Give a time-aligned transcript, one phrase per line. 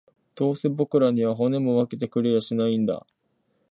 [0.33, 3.05] どうせ僕らには、骨も分けてくれやしないんだ